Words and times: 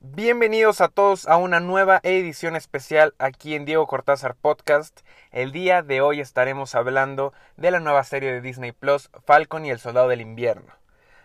Bienvenidos 0.00 0.80
a 0.80 0.88
todos 0.88 1.26
a 1.26 1.36
una 1.36 1.60
nueva 1.60 2.00
edición 2.04 2.56
especial 2.56 3.14
aquí 3.18 3.54
en 3.54 3.64
Diego 3.64 3.86
Cortázar 3.86 4.34
Podcast. 4.34 5.00
El 5.32 5.52
día 5.52 5.82
de 5.82 6.00
hoy 6.00 6.20
estaremos 6.20 6.74
hablando 6.74 7.32
de 7.56 7.70
la 7.70 7.80
nueva 7.80 8.04
serie 8.04 8.32
de 8.32 8.40
Disney 8.40 8.72
Plus, 8.72 9.10
Falcon 9.24 9.66
y 9.66 9.70
el 9.70 9.78
Soldado 9.80 10.08
del 10.08 10.20
Invierno. 10.20 10.72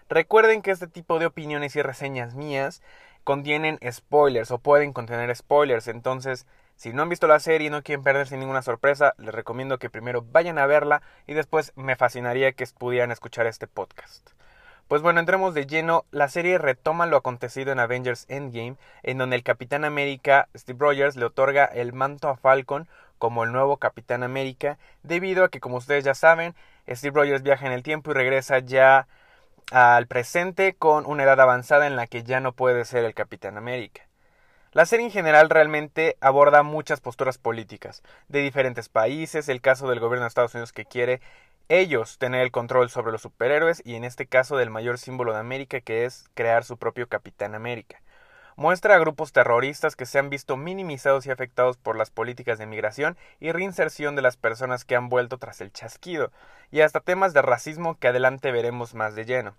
Recuerden 0.10 0.62
que 0.62 0.72
este 0.72 0.88
tipo 0.88 1.20
de 1.20 1.28
opiniones 1.28 1.76
y 1.76 1.82
reseñas 1.82 2.36
mías 2.36 2.82
contienen 3.24 3.80
spoilers 3.90 4.52
o 4.52 4.58
pueden 4.58 4.92
contener 4.92 5.34
spoilers, 5.36 5.88
entonces 5.88 6.48
si 6.80 6.94
no 6.94 7.02
han 7.02 7.10
visto 7.10 7.28
la 7.28 7.42
serie 7.42 7.68
y 7.68 7.70
no 7.70 7.84
quieren 7.84 8.06
perderse 8.06 8.38
ninguna 8.38 8.62
sorpresa, 8.62 9.14
les 9.18 9.36
recomiendo 9.36 9.80
que 9.80 9.90
primero 9.90 10.22
vayan 10.22 10.58
a 10.58 10.66
verla 10.66 11.02
y 11.28 11.34
después 11.34 11.74
me 11.76 11.98
fascinaría 11.98 12.54
que 12.54 12.66
pudieran 12.68 13.12
escuchar 13.12 13.48
este 13.48 13.68
podcast. 13.68 14.30
Pues 14.88 15.02
bueno, 15.02 15.20
entremos 15.20 15.54
de 15.54 15.68
lleno. 15.68 16.06
La 16.12 16.30
serie 16.30 16.58
retoma 16.58 17.06
lo 17.06 17.18
acontecido 17.18 17.74
en 17.74 17.80
Avengers 17.80 18.26
Endgame, 18.30 18.78
en 19.04 19.18
donde 19.18 19.36
el 19.36 19.44
Capitán 19.44 19.84
América 19.84 20.48
Steve 20.56 20.80
Rogers 20.80 21.18
le 21.18 21.26
otorga 21.26 21.66
el 21.66 21.92
manto 21.92 22.30
a 22.30 22.38
Falcon 22.38 22.88
como 23.18 23.44
el 23.44 23.52
nuevo 23.52 23.76
Capitán 23.76 24.24
América, 24.24 24.78
debido 25.04 25.44
a 25.44 25.50
que, 25.50 25.60
como 25.60 25.76
ustedes 25.76 26.06
ya 26.06 26.16
saben, 26.16 26.56
Steve 26.88 27.14
Rogers 27.14 27.44
viaja 27.44 27.66
en 27.66 27.74
el 27.74 27.84
tiempo 27.84 28.12
y 28.12 28.14
regresa 28.14 28.60
ya 28.60 29.10
al 29.70 30.08
presente 30.08 30.76
con 30.76 31.06
una 31.06 31.24
edad 31.24 31.42
avanzada 31.42 31.88
en 31.88 31.98
la 31.98 32.08
que 32.08 32.24
ya 32.24 32.40
no 32.40 32.54
puede 32.54 32.86
ser 32.86 33.04
el 33.04 33.14
Capitán 33.14 33.58
América. 33.58 34.09
La 34.72 34.86
serie 34.86 35.08
en 35.08 35.12
general 35.12 35.50
realmente 35.50 36.16
aborda 36.22 36.62
muchas 36.62 37.02
posturas 37.02 37.40
políticas 37.40 38.04
de 38.28 38.42
diferentes 38.42 38.88
países, 38.88 39.50
el 39.50 39.62
caso 39.62 39.90
del 39.90 40.00
gobierno 40.00 40.26
de 40.26 40.28
Estados 40.28 40.54
Unidos 40.54 40.74
que 40.74 40.86
quiere 40.86 41.22
ellos 41.70 42.20
tener 42.20 42.42
el 42.42 42.52
control 42.52 42.92
sobre 42.92 43.12
los 43.12 43.24
superhéroes 43.24 43.82
y 43.84 43.96
en 43.96 44.04
este 44.04 44.28
caso 44.28 44.58
del 44.58 44.70
mayor 44.70 45.00
símbolo 45.00 45.34
de 45.34 45.40
América 45.40 45.82
que 45.82 46.06
es 46.06 46.30
crear 46.36 46.64
su 46.66 46.78
propio 46.78 47.08
Capitán 47.08 47.56
América. 47.56 48.00
Muestra 48.58 48.94
a 48.94 49.00
grupos 49.00 49.32
terroristas 49.32 49.96
que 49.96 50.06
se 50.06 50.20
han 50.20 50.30
visto 50.30 50.56
minimizados 50.56 51.26
y 51.26 51.32
afectados 51.32 51.78
por 51.78 51.98
las 51.98 52.12
políticas 52.12 52.60
de 52.60 52.68
migración 52.68 53.18
y 53.40 53.52
reinserción 53.52 54.16
de 54.16 54.22
las 54.22 54.38
personas 54.38 54.86
que 54.86 54.96
han 54.96 55.10
vuelto 55.10 55.40
tras 55.40 55.62
el 55.62 55.72
chasquido, 55.72 56.32
y 56.70 56.82
hasta 56.82 57.00
temas 57.00 57.34
de 57.34 57.42
racismo 57.42 57.98
que 57.98 58.10
adelante 58.10 58.52
veremos 58.52 58.94
más 58.94 59.16
de 59.16 59.26
lleno. 59.26 59.56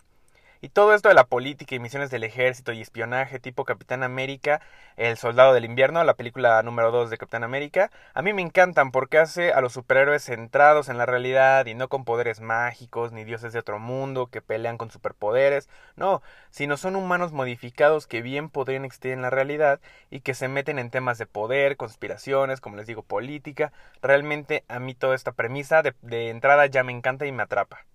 Y 0.63 0.69
todo 0.69 0.93
esto 0.93 1.09
de 1.09 1.15
la 1.15 1.25
política 1.25 1.75
y 1.75 1.79
misiones 1.79 2.11
del 2.11 2.23
ejército 2.23 2.73
y 2.73 2.83
espionaje 2.83 3.41
tipo 3.41 3.65
Capitán 3.65 4.03
América, 4.03 4.61
El 4.99 5.17
Soldado 5.17 5.55
del 5.55 5.65
Invierno, 5.65 6.05
la 6.05 6.13
película 6.15 6.63
número 6.63 6.91
2 6.91 7.09
de 7.09 7.17
Capitán 7.17 7.45
América, 7.45 7.91
a 8.13 8.21
mí 8.21 8.35
me 8.35 8.43
encantan 8.43 8.91
porque 8.91 9.17
hace 9.17 9.55
a 9.55 9.63
los 9.63 9.73
superhéroes 9.73 10.23
centrados 10.25 10.91
en 10.91 10.99
la 10.99 11.07
realidad 11.07 11.65
y 11.65 11.73
no 11.75 11.89
con 11.89 12.05
poderes 12.05 12.43
mágicos 12.43 13.11
ni 13.11 13.25
dioses 13.25 13.55
de 13.55 13.59
otro 13.59 13.79
mundo 13.79 14.27
que 14.27 14.43
pelean 14.43 14.77
con 14.77 14.91
superpoderes, 14.91 15.71
no, 15.97 16.21
sino 16.51 16.77
son 16.77 16.95
humanos 16.95 17.33
modificados 17.33 18.07
que 18.07 18.21
bien 18.21 18.51
podrían 18.51 18.85
existir 18.85 19.13
en 19.13 19.23
la 19.23 19.31
realidad 19.31 19.81
y 20.11 20.21
que 20.21 20.35
se 20.35 20.49
meten 20.49 20.79
en 20.79 20.91
temas 20.91 21.17
de 21.17 21.25
poder, 21.25 21.79
conspiraciones, 21.79 22.61
como 22.61 22.77
les 22.77 22.87
digo, 22.87 23.03
política. 23.03 23.73
Realmente 24.03 24.65
a 24.69 24.79
mí 24.79 24.95
toda 24.95 25.15
esta 25.15 25.33
premisa 25.33 25.83
de, 25.83 25.95
de 26.03 26.29
entrada 26.29 26.67
ya 26.67 26.85
me 26.85 26.93
encanta 26.93 27.25
y 27.25 27.33
me 27.33 27.45
atrapa. 27.45 27.87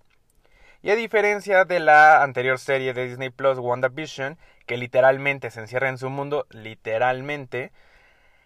Y 0.85 0.91
a 0.91 0.95
diferencia 0.95 1.65
de 1.65 1.79
la 1.79 2.21
anterior 2.21 2.59
serie 2.59 2.93
de 2.93 3.07
Disney 3.07 3.31
Plus, 3.31 3.57
WandaVision, 3.57 4.37
que 4.67 4.77
literalmente 4.77 5.49
se 5.49 5.61
encierra 5.61 5.89
en 5.89 5.97
su 5.97 6.11
mundo, 6.11 6.45
literalmente, 6.51 7.71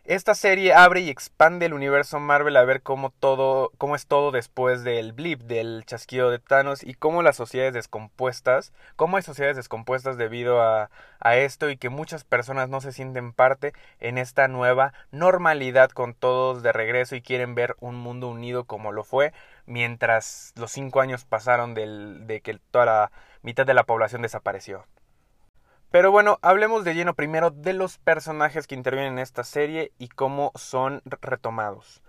esta 0.06 0.34
serie 0.34 0.74
abre 0.74 1.02
y 1.02 1.10
expande 1.10 1.66
el 1.66 1.74
universo 1.74 2.18
Marvel 2.20 2.56
a 2.56 2.64
ver 2.64 2.82
cómo 2.82 3.10
todo, 3.12 3.74
cómo 3.78 3.96
es 3.96 4.08
todo 4.08 4.32
después 4.32 4.86
del 4.86 5.12
blip, 5.12 5.42
del 5.42 5.84
chasquido 5.86 6.32
de 6.32 6.40
Thanos 6.40 6.82
y 6.82 6.94
cómo 6.94 7.22
las 7.22 7.36
sociedades 7.36 7.74
descompuestas, 7.74 8.72
cómo 8.96 9.18
hay 9.18 9.24
sociedades 9.24 9.58
descompuestas 9.58 10.18
debido 10.18 10.62
a, 10.62 10.90
a 11.20 11.36
esto 11.36 11.70
y 11.70 11.78
que 11.78 11.90
muchas 11.90 12.24
personas 12.24 12.70
no 12.70 12.80
se 12.80 12.94
sienten 12.94 13.34
parte 13.34 13.74
en 14.00 14.18
esta 14.18 14.48
nueva 14.48 14.94
normalidad 15.12 15.92
con 15.92 16.14
todos 16.14 16.64
de 16.64 16.72
regreso 16.72 17.16
y 17.16 17.22
quieren 17.22 17.54
ver 17.54 17.76
un 17.82 17.96
mundo 17.96 18.30
unido 18.30 18.64
como 18.64 18.94
lo 18.94 19.04
fue 19.04 19.34
mientras 19.70 20.52
los 20.56 20.72
cinco 20.72 21.00
años 21.00 21.24
pasaron 21.24 21.74
del, 21.74 22.28
de 22.28 22.42
que 22.42 22.60
toda 22.72 22.86
la 22.86 23.12
mitad 23.44 23.66
de 23.66 23.74
la 23.74 23.84
población 23.84 24.22
desapareció. 24.22 24.86
Pero 25.92 26.12
bueno, 26.12 26.38
hablemos 26.42 26.84
de 26.84 26.94
lleno 26.94 27.14
primero 27.14 27.52
de 27.52 27.74
los 27.74 27.98
personajes 27.98 28.68
que 28.68 28.76
intervienen 28.76 29.14
en 29.14 29.20
esta 29.20 29.44
serie 29.44 29.92
y 29.98 30.10
cómo 30.10 30.52
son 30.56 31.02
retomados. 31.06 32.04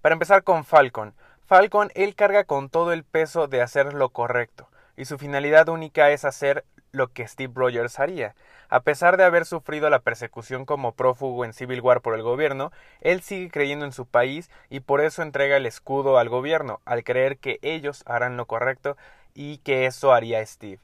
Para 0.00 0.12
empezar 0.12 0.42
con 0.44 0.64
Falcon. 0.64 1.14
Falcon, 1.46 1.90
él 1.94 2.14
carga 2.14 2.44
con 2.44 2.70
todo 2.70 2.92
el 2.92 3.04
peso 3.04 3.46
de 3.46 3.62
hacer 3.62 3.94
lo 3.94 4.10
correcto, 4.10 4.68
y 4.96 5.04
su 5.04 5.18
finalidad 5.18 5.68
única 5.68 6.10
es 6.10 6.24
hacer 6.24 6.64
lo 6.92 7.08
que 7.08 7.28
Steve 7.28 7.52
Rogers 7.54 7.98
haría. 7.98 8.34
A 8.68 8.80
pesar 8.80 9.16
de 9.16 9.24
haber 9.24 9.44
sufrido 9.44 9.88
la 9.90 10.00
persecución 10.00 10.64
como 10.64 10.92
prófugo 10.92 11.44
en 11.44 11.52
Civil 11.52 11.80
War 11.80 12.00
por 12.00 12.14
el 12.14 12.22
gobierno, 12.22 12.72
él 13.00 13.22
sigue 13.22 13.50
creyendo 13.50 13.84
en 13.84 13.92
su 13.92 14.06
país 14.06 14.50
y 14.70 14.80
por 14.80 15.00
eso 15.00 15.22
entrega 15.22 15.56
el 15.56 15.66
escudo 15.66 16.18
al 16.18 16.28
gobierno, 16.28 16.80
al 16.84 17.04
creer 17.04 17.38
que 17.38 17.58
ellos 17.62 18.02
harán 18.06 18.36
lo 18.36 18.46
correcto 18.46 18.96
y 19.34 19.58
que 19.58 19.86
eso 19.86 20.12
haría 20.12 20.44
Steve. 20.44 20.80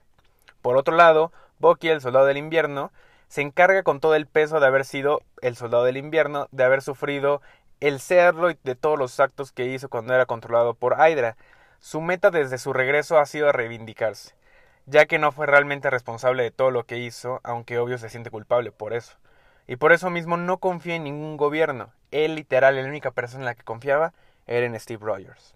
Por 0.60 0.76
otro 0.76 0.94
lado, 0.94 1.32
Bucky, 1.58 1.88
el 1.88 2.00
soldado 2.00 2.26
del 2.26 2.36
invierno, 2.36 2.92
se 3.28 3.40
encarga 3.40 3.82
con 3.82 3.98
todo 3.98 4.14
el 4.14 4.26
peso 4.26 4.60
de 4.60 4.66
haber 4.66 4.84
sido 4.84 5.22
el 5.40 5.56
soldado 5.56 5.84
del 5.84 5.96
invierno, 5.96 6.48
de 6.52 6.64
haber 6.64 6.82
sufrido 6.82 7.40
el 7.80 7.98
serlo 7.98 8.50
y 8.50 8.58
de 8.62 8.76
todos 8.76 8.98
los 8.98 9.18
actos 9.18 9.50
que 9.52 9.66
hizo 9.66 9.88
cuando 9.88 10.14
era 10.14 10.26
controlado 10.26 10.74
por 10.74 10.96
Hydra. 10.98 11.36
Su 11.80 12.00
meta 12.00 12.30
desde 12.30 12.58
su 12.58 12.72
regreso 12.72 13.18
ha 13.18 13.26
sido 13.26 13.50
reivindicarse, 13.50 14.34
ya 14.86 15.06
que 15.06 15.18
no 15.18 15.32
fue 15.32 15.46
realmente 15.46 15.90
responsable 15.90 16.42
de 16.42 16.50
todo 16.50 16.70
lo 16.70 16.84
que 16.84 16.98
hizo, 16.98 17.40
aunque 17.44 17.78
obvio 17.78 17.98
se 17.98 18.08
siente 18.08 18.30
culpable 18.30 18.72
por 18.72 18.92
eso. 18.92 19.16
Y 19.66 19.76
por 19.76 19.92
eso 19.92 20.10
mismo 20.10 20.36
no 20.36 20.58
confía 20.58 20.96
en 20.96 21.04
ningún 21.04 21.36
gobierno. 21.36 21.90
Él 22.10 22.34
literal, 22.34 22.76
la 22.76 22.88
única 22.88 23.10
persona 23.10 23.42
en 23.42 23.46
la 23.46 23.54
que 23.54 23.62
confiaba 23.62 24.12
era 24.46 24.66
en 24.66 24.78
Steve 24.78 25.04
Rogers. 25.04 25.54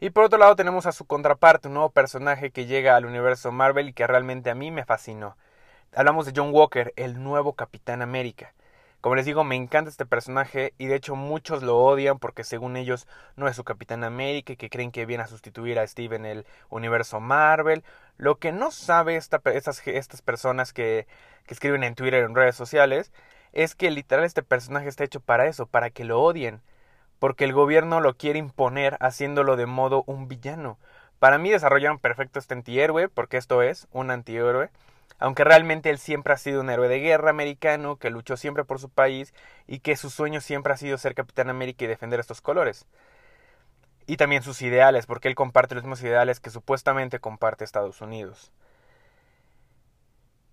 Y 0.00 0.10
por 0.10 0.24
otro 0.24 0.38
lado 0.38 0.56
tenemos 0.56 0.86
a 0.86 0.92
su 0.92 1.04
contraparte, 1.06 1.68
un 1.68 1.74
nuevo 1.74 1.90
personaje 1.90 2.50
que 2.50 2.66
llega 2.66 2.96
al 2.96 3.06
universo 3.06 3.52
Marvel 3.52 3.88
y 3.88 3.92
que 3.92 4.06
realmente 4.06 4.50
a 4.50 4.54
mí 4.54 4.70
me 4.70 4.84
fascinó. 4.84 5.36
Hablamos 5.94 6.26
de 6.26 6.32
John 6.34 6.50
Walker, 6.52 6.92
el 6.96 7.22
nuevo 7.22 7.52
Capitán 7.52 8.02
América. 8.02 8.52
Como 9.00 9.16
les 9.16 9.26
digo, 9.26 9.44
me 9.44 9.54
encanta 9.54 9.90
este 9.90 10.06
personaje 10.06 10.72
y 10.78 10.86
de 10.86 10.96
hecho 10.96 11.14
muchos 11.14 11.62
lo 11.62 11.78
odian 11.78 12.18
porque 12.18 12.42
según 12.42 12.76
ellos 12.76 13.06
no 13.36 13.48
es 13.48 13.54
su 13.54 13.62
Capitán 13.62 14.02
América 14.02 14.54
y 14.54 14.56
que 14.56 14.70
creen 14.70 14.92
que 14.92 15.04
viene 15.04 15.22
a 15.22 15.26
sustituir 15.26 15.78
a 15.78 15.86
Steve 15.86 16.16
en 16.16 16.24
el 16.24 16.46
universo 16.70 17.20
Marvel. 17.20 17.84
Lo 18.16 18.38
que 18.38 18.52
no 18.52 18.70
sabe 18.70 19.16
esta, 19.16 19.40
estas, 19.46 19.86
estas 19.86 20.22
personas 20.22 20.72
que, 20.72 21.06
que 21.46 21.54
escriben 21.54 21.84
en 21.84 21.94
Twitter 21.94 22.24
en 22.24 22.34
redes 22.34 22.56
sociales 22.56 23.12
es 23.52 23.74
que 23.74 23.90
literal 23.90 24.24
este 24.24 24.42
personaje 24.42 24.88
está 24.88 25.04
hecho 25.04 25.20
para 25.20 25.46
eso, 25.46 25.66
para 25.66 25.90
que 25.90 26.04
lo 26.04 26.20
odien 26.22 26.62
porque 27.24 27.44
el 27.44 27.54
gobierno 27.54 28.00
lo 28.00 28.18
quiere 28.18 28.38
imponer 28.38 28.98
haciéndolo 29.00 29.56
de 29.56 29.64
modo 29.64 30.04
un 30.06 30.28
villano. 30.28 30.78
Para 31.18 31.38
mí 31.38 31.50
desarrollaron 31.50 31.98
perfecto 31.98 32.38
este 32.38 32.52
antihéroe, 32.52 33.08
porque 33.08 33.38
esto 33.38 33.62
es 33.62 33.88
un 33.92 34.10
antihéroe, 34.10 34.68
aunque 35.18 35.42
realmente 35.42 35.88
él 35.88 35.98
siempre 35.98 36.34
ha 36.34 36.36
sido 36.36 36.60
un 36.60 36.68
héroe 36.68 36.86
de 36.88 37.00
guerra 37.00 37.30
americano, 37.30 37.96
que 37.96 38.10
luchó 38.10 38.36
siempre 38.36 38.64
por 38.64 38.78
su 38.78 38.90
país 38.90 39.32
y 39.66 39.78
que 39.78 39.96
su 39.96 40.10
sueño 40.10 40.42
siempre 40.42 40.74
ha 40.74 40.76
sido 40.76 40.98
ser 40.98 41.14
Capitán 41.14 41.48
América 41.48 41.84
y 41.84 41.88
defender 41.88 42.20
estos 42.20 42.42
colores. 42.42 42.86
Y 44.06 44.16
también 44.16 44.42
sus 44.42 44.62
ideales, 44.62 45.06
porque 45.06 45.28
él 45.28 45.34
comparte 45.34 45.74
los 45.74 45.84
mismos 45.84 46.02
ideales 46.02 46.40
que 46.40 46.50
supuestamente 46.50 47.20
comparte 47.20 47.64
Estados 47.64 48.00
Unidos. 48.00 48.52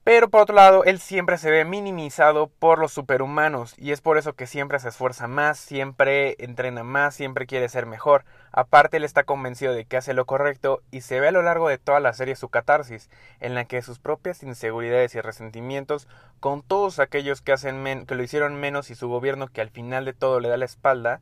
Pero 0.04 0.30
por 0.32 0.42
otro 0.42 0.56
lado, 0.56 0.84
él 0.84 1.00
siempre 1.00 1.38
se 1.38 1.52
ve 1.52 1.64
minimizado 1.64 2.48
por 2.48 2.80
los 2.80 2.92
superhumanos 2.92 3.76
y 3.78 3.92
es 3.92 4.02
por 4.02 4.18
eso 4.18 4.34
que 4.34 4.48
siempre 4.48 4.80
se 4.80 4.90
esfuerza 4.90 5.28
más, 5.28 5.60
siempre 5.60 6.36
entrena 6.40 6.84
más, 6.84 7.14
siempre 7.14 7.46
quiere 7.46 7.70
ser 7.70 7.86
mejor. 7.86 8.26
Aparte, 8.52 8.98
él 8.98 9.04
está 9.04 9.26
convencido 9.26 9.74
de 9.74 9.86
que 9.86 9.98
hace 9.98 10.16
lo 10.16 10.26
correcto 10.26 10.82
y 10.90 11.02
se 11.02 11.20
ve 11.20 11.28
a 11.28 11.32
lo 11.32 11.44
largo 11.44 11.70
de 11.70 11.78
toda 11.78 12.00
la 12.00 12.14
serie 12.14 12.36
su 12.36 12.50
catarsis, 12.50 13.12
en 13.40 13.54
la 13.54 13.66
que 13.66 13.84
sus 13.84 14.00
propias 14.00 14.42
inseguridades 14.42 15.14
y 15.14 15.22
resentimientos 15.22 16.08
con 16.40 16.64
todos 16.64 16.98
aquellos 16.98 17.42
que, 17.44 17.52
hacen 17.52 18.08
que 18.08 18.16
lo 18.16 18.24
hicieron 18.24 18.56
menos 18.56 18.90
y 18.90 18.96
su 18.96 19.08
gobierno 19.08 19.50
que 19.50 19.62
al 19.62 19.70
final 19.70 20.04
de 20.06 20.14
todo 20.14 20.40
le 20.40 20.50
da 20.50 20.58
la 20.58 20.66
espalda, 20.66 21.22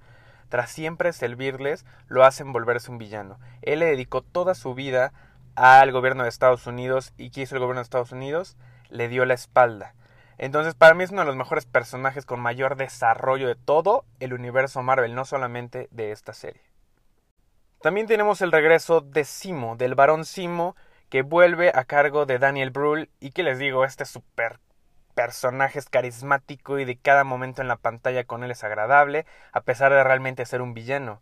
tras 0.49 0.71
siempre 0.71 1.13
servirles, 1.13 1.85
lo 2.07 2.25
hacen 2.25 2.51
volverse 2.51 2.91
un 2.91 2.97
villano. 2.97 3.39
Él 3.61 3.79
le 3.79 3.85
dedicó 3.85 4.21
toda 4.21 4.55
su 4.55 4.73
vida 4.73 5.13
al 5.55 5.91
gobierno 5.91 6.23
de 6.23 6.29
Estados 6.29 6.67
Unidos 6.67 7.13
y 7.17 7.29
¿qué 7.29 7.41
hizo 7.41 7.55
el 7.55 7.59
gobierno 7.59 7.79
de 7.79 7.83
Estados 7.83 8.11
Unidos? 8.11 8.57
Le 8.89 9.07
dio 9.07 9.25
la 9.25 9.35
espalda. 9.35 9.93
Entonces 10.37 10.73
para 10.73 10.93
mí 10.93 11.03
es 11.03 11.11
uno 11.11 11.21
de 11.21 11.27
los 11.27 11.35
mejores 11.35 11.65
personajes 11.65 12.25
con 12.25 12.39
mayor 12.39 12.75
desarrollo 12.75 13.47
de 13.47 13.55
todo 13.55 14.05
el 14.19 14.33
universo 14.33 14.81
Marvel, 14.81 15.15
no 15.15 15.25
solamente 15.25 15.87
de 15.91 16.11
esta 16.11 16.33
serie. 16.33 16.63
También 17.81 18.07
tenemos 18.07 18.41
el 18.41 18.51
regreso 18.51 19.01
de 19.01 19.23
Simo, 19.23 19.75
del 19.75 19.95
varón 19.95 20.25
Simo, 20.25 20.75
que 21.09 21.21
vuelve 21.21 21.71
a 21.73 21.85
cargo 21.85 22.25
de 22.25 22.39
Daniel 22.39 22.71
Brühl 22.71 23.09
y 23.19 23.31
que 23.31 23.43
les 23.43 23.57
digo, 23.59 23.85
este 23.85 24.05
super 24.05 24.59
personaje 25.19 25.79
es 25.79 25.89
carismático 25.89 26.79
y 26.79 26.85
de 26.85 26.95
cada 26.95 27.25
momento 27.25 27.61
en 27.61 27.67
la 27.67 27.75
pantalla 27.75 28.23
con 28.23 28.45
él 28.45 28.51
es 28.51 28.63
agradable, 28.63 29.25
a 29.51 29.59
pesar 29.59 29.91
de 29.91 30.01
realmente 30.01 30.45
ser 30.45 30.61
un 30.61 30.73
villano. 30.73 31.19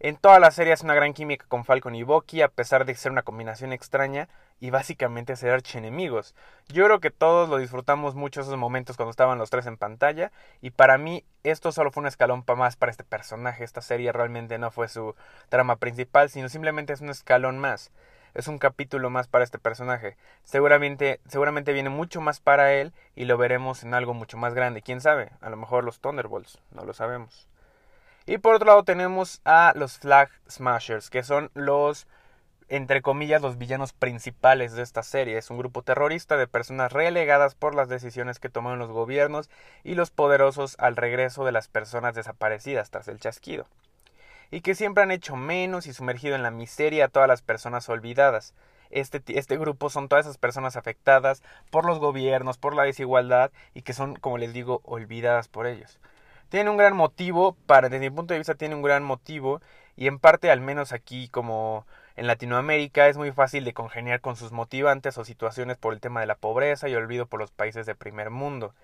En 0.00 0.16
toda 0.16 0.38
la 0.38 0.50
serie 0.50 0.74
es 0.74 0.82
una 0.82 0.92
gran 0.92 1.14
química 1.14 1.46
con 1.48 1.64
Falcon 1.64 1.94
y 1.94 2.02
Bucky, 2.02 2.42
a 2.42 2.48
pesar 2.48 2.84
de 2.84 2.94
ser 2.94 3.10
una 3.10 3.22
combinación 3.22 3.72
extraña 3.72 4.28
y 4.60 4.68
básicamente 4.68 5.34
ser 5.36 5.52
archienemigos. 5.52 6.34
Yo 6.68 6.84
creo 6.84 7.00
que 7.00 7.10
todos 7.10 7.48
lo 7.48 7.56
disfrutamos 7.56 8.14
mucho 8.14 8.42
esos 8.42 8.58
momentos 8.58 8.98
cuando 8.98 9.12
estaban 9.12 9.38
los 9.38 9.48
tres 9.48 9.64
en 9.64 9.78
pantalla, 9.78 10.30
y 10.60 10.68
para 10.68 10.98
mí 10.98 11.24
esto 11.42 11.72
solo 11.72 11.90
fue 11.90 12.02
un 12.02 12.08
escalón 12.08 12.44
más 12.54 12.76
para 12.76 12.90
este 12.90 13.02
personaje. 13.02 13.64
Esta 13.64 13.80
serie 13.80 14.12
realmente 14.12 14.58
no 14.58 14.70
fue 14.70 14.88
su 14.88 15.14
trama 15.48 15.76
principal, 15.76 16.28
sino 16.28 16.50
simplemente 16.50 16.92
es 16.92 17.00
un 17.00 17.08
escalón 17.08 17.58
más. 17.58 17.92
Es 18.34 18.48
un 18.48 18.58
capítulo 18.58 19.10
más 19.10 19.28
para 19.28 19.44
este 19.44 19.58
personaje. 19.58 20.16
Seguramente, 20.42 21.20
seguramente 21.28 21.74
viene 21.74 21.90
mucho 21.90 22.22
más 22.22 22.40
para 22.40 22.72
él 22.72 22.94
y 23.14 23.26
lo 23.26 23.36
veremos 23.36 23.82
en 23.82 23.92
algo 23.92 24.14
mucho 24.14 24.38
más 24.38 24.54
grande. 24.54 24.80
¿Quién 24.80 25.02
sabe? 25.02 25.30
A 25.42 25.50
lo 25.50 25.56
mejor 25.56 25.84
los 25.84 26.00
Thunderbolts, 26.00 26.58
no 26.70 26.84
lo 26.84 26.94
sabemos. 26.94 27.46
Y 28.24 28.38
por 28.38 28.54
otro 28.54 28.68
lado 28.68 28.84
tenemos 28.84 29.42
a 29.44 29.72
los 29.76 29.98
Flag 29.98 30.30
Smashers, 30.48 31.10
que 31.10 31.22
son 31.22 31.50
los, 31.54 32.06
entre 32.68 33.02
comillas, 33.02 33.42
los 33.42 33.58
villanos 33.58 33.92
principales 33.92 34.72
de 34.72 34.82
esta 34.82 35.02
serie. 35.02 35.36
Es 35.36 35.50
un 35.50 35.58
grupo 35.58 35.82
terrorista 35.82 36.38
de 36.38 36.46
personas 36.46 36.92
relegadas 36.92 37.54
por 37.54 37.74
las 37.74 37.88
decisiones 37.88 38.38
que 38.38 38.48
tomaron 38.48 38.78
los 38.78 38.90
gobiernos 38.90 39.50
y 39.84 39.94
los 39.94 40.10
poderosos 40.10 40.76
al 40.78 40.96
regreso 40.96 41.44
de 41.44 41.52
las 41.52 41.68
personas 41.68 42.14
desaparecidas 42.14 42.90
tras 42.90 43.08
el 43.08 43.20
chasquido. 43.20 43.66
Y 44.52 44.60
que 44.60 44.76
siempre 44.76 45.02
han 45.02 45.10
hecho 45.10 45.34
menos 45.34 45.88
y 45.88 45.92
sumergido 45.92 46.36
en 46.36 46.44
la 46.44 46.52
miseria 46.52 47.06
a 47.06 47.08
todas 47.08 47.28
las 47.28 47.42
personas 47.42 47.88
olvidadas. 47.88 48.54
Este, 48.90 49.20
este, 49.26 49.56
grupo 49.56 49.90
son 49.90 50.08
todas 50.08 50.26
esas 50.26 50.38
personas 50.38 50.76
afectadas 50.76 51.42
por 51.70 51.84
los 51.84 51.98
gobiernos, 51.98 52.58
por 52.58 52.76
la 52.76 52.84
desigualdad 52.84 53.50
y 53.74 53.82
que 53.82 53.94
son, 53.94 54.14
como 54.14 54.38
les 54.38 54.52
digo, 54.52 54.80
olvidadas 54.84 55.48
por 55.48 55.66
ellos 55.66 55.98
tiene 56.52 56.68
un 56.68 56.76
gran 56.76 56.94
motivo, 56.94 57.56
para, 57.64 57.88
desde 57.88 58.10
mi 58.10 58.14
punto 58.14 58.34
de 58.34 58.38
vista 58.38 58.54
tiene 58.54 58.74
un 58.74 58.82
gran 58.82 59.02
motivo 59.02 59.62
y 59.96 60.06
en 60.06 60.18
parte 60.18 60.50
al 60.50 60.60
menos 60.60 60.92
aquí 60.92 61.28
como 61.28 61.86
en 62.14 62.26
Latinoamérica 62.26 63.08
es 63.08 63.16
muy 63.16 63.32
fácil 63.32 63.64
de 63.64 63.72
congeniar 63.72 64.20
con 64.20 64.36
sus 64.36 64.52
motivantes 64.52 65.16
o 65.16 65.24
situaciones 65.24 65.78
por 65.78 65.94
el 65.94 66.00
tema 66.00 66.20
de 66.20 66.26
la 66.26 66.34
pobreza 66.34 66.90
y 66.90 66.94
olvido 66.94 67.24
por 67.24 67.40
los 67.40 67.50
países 67.50 67.86
de 67.86 67.94
primer 67.94 68.28
mundo. 68.28 68.74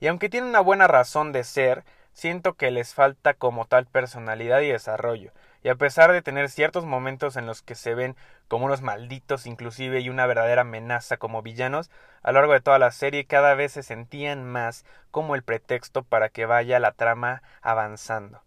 Y 0.00 0.08
aunque 0.08 0.28
tiene 0.28 0.48
una 0.48 0.60
buena 0.60 0.86
razón 0.86 1.32
de 1.32 1.44
ser, 1.44 1.82
siento 2.18 2.54
que 2.54 2.72
les 2.72 2.94
falta 2.94 3.32
como 3.34 3.66
tal 3.66 3.86
personalidad 3.86 4.60
y 4.62 4.72
desarrollo, 4.72 5.30
y 5.62 5.68
a 5.68 5.76
pesar 5.76 6.10
de 6.10 6.20
tener 6.20 6.48
ciertos 6.48 6.84
momentos 6.84 7.36
en 7.36 7.46
los 7.46 7.62
que 7.62 7.76
se 7.76 7.94
ven 7.94 8.16
como 8.48 8.66
unos 8.66 8.82
malditos 8.82 9.46
inclusive 9.46 10.00
y 10.00 10.08
una 10.08 10.26
verdadera 10.26 10.62
amenaza 10.62 11.16
como 11.16 11.42
villanos, 11.42 11.92
a 12.24 12.32
lo 12.32 12.40
largo 12.40 12.54
de 12.54 12.60
toda 12.60 12.80
la 12.80 12.90
serie 12.90 13.24
cada 13.24 13.54
vez 13.54 13.70
se 13.70 13.84
sentían 13.84 14.44
más 14.44 14.84
como 15.12 15.36
el 15.36 15.44
pretexto 15.44 16.02
para 16.02 16.28
que 16.28 16.44
vaya 16.44 16.80
la 16.80 16.90
trama 16.90 17.44
avanzando. 17.62 18.42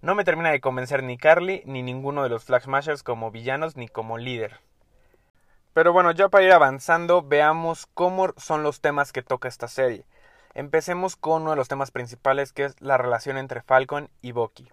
No 0.00 0.16
me 0.16 0.24
termina 0.24 0.50
de 0.50 0.60
convencer 0.60 1.04
ni 1.04 1.16
Carly 1.16 1.62
ni 1.64 1.84
ninguno 1.84 2.24
de 2.24 2.28
los 2.28 2.42
Flag 2.42 2.62
Smashers 2.62 3.04
como 3.04 3.30
villanos 3.30 3.76
ni 3.76 3.86
como 3.86 4.18
líder. 4.18 4.58
Pero 5.74 5.92
bueno, 5.92 6.10
ya 6.10 6.28
para 6.28 6.44
ir 6.44 6.52
avanzando, 6.52 7.22
veamos 7.22 7.86
cómo 7.94 8.34
son 8.36 8.64
los 8.64 8.80
temas 8.80 9.12
que 9.12 9.22
toca 9.22 9.46
esta 9.46 9.68
serie. 9.68 10.04
Empecemos 10.54 11.16
con 11.16 11.42
uno 11.42 11.52
de 11.52 11.56
los 11.56 11.68
temas 11.68 11.90
principales 11.90 12.52
que 12.52 12.64
es 12.64 12.80
la 12.80 12.98
relación 12.98 13.38
entre 13.38 13.62
Falcon 13.62 14.10
y 14.20 14.32
Bucky. 14.32 14.68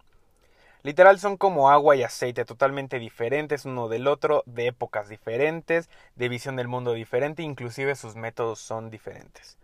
Literal 0.84 1.20
son 1.20 1.38
como 1.38 1.70
agua 1.70 1.96
y 1.96 2.04
aceite, 2.04 2.46
totalmente 2.46 3.00
diferentes 3.00 3.66
uno 3.66 3.88
del 3.88 4.08
otro, 4.08 4.44
de 4.46 4.68
épocas 4.68 5.08
diferentes, 5.08 5.90
de 6.16 6.30
visión 6.30 6.56
del 6.56 6.68
mundo 6.68 6.94
diferente, 6.94 7.44
inclusive 7.44 7.96
sus 7.96 8.16
métodos 8.16 8.60
son 8.60 8.90
diferentes. 8.90 9.58